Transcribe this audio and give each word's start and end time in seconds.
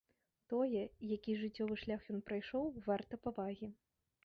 Тое, 0.53 0.79
які 1.09 1.35
жыццёвы 1.43 1.77
шлях 1.83 2.01
ён 2.15 2.25
прайшоў, 2.31 2.65
варта 2.91 3.23
павагі. 3.29 3.73